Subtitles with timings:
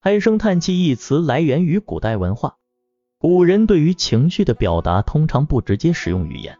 [0.00, 2.54] 唉声叹气一词来源于古代文化，
[3.18, 6.56] 古人对于情绪的表达通常不直接使用语言，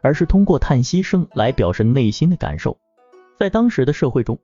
[0.00, 2.78] 而是通过叹息声来表示内心的感受。
[3.36, 4.38] 在当时的社会中，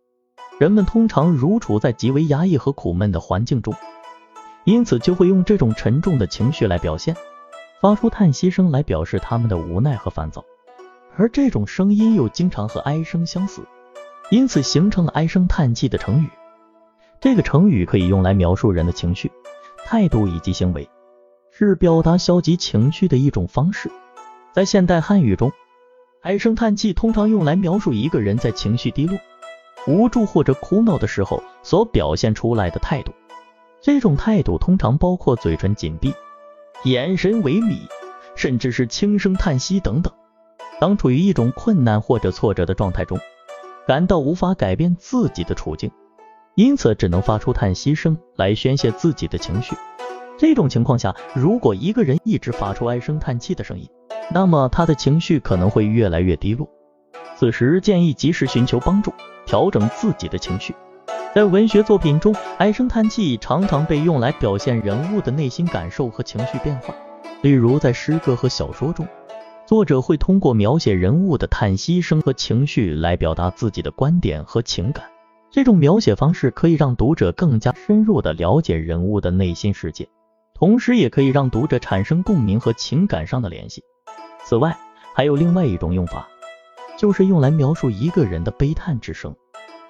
[0.58, 3.72] 人们通常如处在极为压抑和苦闷的环境中，
[4.64, 7.14] 因此就会用这种沉重的情绪来表现，
[7.80, 10.44] 发出叹息声来表示他们的无奈和烦躁。
[11.16, 13.62] 而这种声音又经常和哀声相似，
[14.28, 16.28] 因此形成了唉声叹气的成语。
[17.20, 19.30] 这个成语可以用来描述人的情绪、
[19.84, 20.88] 态度以及行为，
[21.50, 23.90] 是表达消极情绪的一种方式。
[24.52, 25.50] 在现代汉语中，
[26.22, 29.18] 唉声叹气通常用来描述一个人在情绪低落、
[29.88, 33.12] 无助或者苦恼的时候所表现出来的态度。
[33.80, 36.14] 这种态度通常包括嘴唇紧闭、
[36.84, 37.78] 眼神萎靡，
[38.36, 40.12] 甚至是轻声叹息等等。
[40.80, 43.18] 当处于一种困难或者挫折的状态中，
[43.88, 45.90] 感到无法改变自己的处境。
[46.58, 49.76] 因此，只能发出叹息声来宣泄自己的情绪。
[50.36, 53.88] 这种情况下，如果一个人一直发出唉声叹气的声音，
[54.34, 56.68] 那么他的情绪可能会越来越低落。
[57.36, 59.12] 此时建议及时寻求帮助，
[59.46, 60.74] 调整自己的情绪。
[61.32, 66.92] 在文学作品中，唉声叹气常常被用来表现人物的内心感受和情绪变化。
[67.42, 69.06] 例如，在诗歌和小说中，
[69.64, 75.04] 作者会通过描写人物的叹息声和情绪来表达自己的观点和情感。
[75.58, 80.08] 这种描写方式可以让读者更加深入的了解人物的内心世界，
[80.54, 83.82] 同时也可以让读者产生共鸣和情感上的联系。
[84.44, 84.78] 此外，
[85.16, 86.28] 还有另外一种用法，
[86.96, 89.34] 就是用来描述一个人的悲叹之声。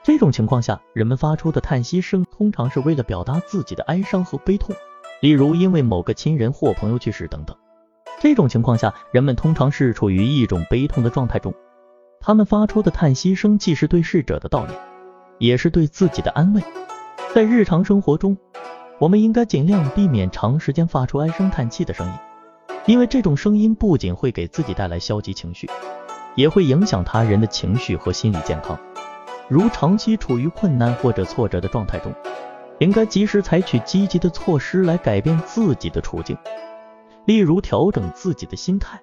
[0.02, 4.74] 这种情况下，人们发出的叹息声通常是为了表达自己的哀伤和悲痛，
[5.20, 7.54] 例如因为某个亲人或朋友去世等等。
[8.18, 11.52] 这种情况下，人们通常是处于一种悲痛的状态中，
[12.20, 14.80] 他们发出的叹息声既是对逝者的悼念。
[15.38, 16.62] 也是对自己的安慰。
[17.34, 18.36] 在日常生活中，
[18.98, 22.12] 我们应该尽量避免长时间发出唉声叹气的声音，
[22.86, 25.68] 因为这种声音不仅会给自己带来消极情绪，
[26.34, 28.78] 也会影响他人的情绪和心理健康。
[29.48, 32.12] 如长期处于困难或者挫折的状态中，
[32.78, 36.36] 应该及时采取积极的措施来改变自己的处境，
[37.24, 39.00] 例如调整自己的心态、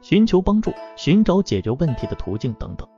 [0.00, 2.88] 寻求帮助、寻找解决问题的途径等等。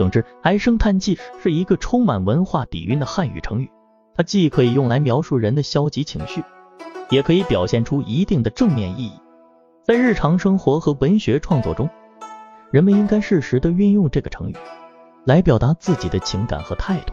[0.00, 3.70] 总之，唉声叹气是一个充满文化底蕴的汉语成语，
[4.16, 6.42] 它既可以用来描述人的消极情绪，
[7.10, 9.12] 也可以表现出一定的正面意义。
[9.84, 11.90] 在日常生活和文学创作中，
[12.70, 14.56] 人们应该适时的运用这个成语，
[15.26, 17.12] 来表达自己的情感和态度，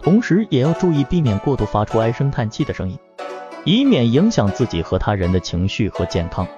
[0.00, 2.98] 同时也要注意避免过度发出唉声叹气的声音，
[3.66, 6.48] 以免影响自己和他人的情绪和健康。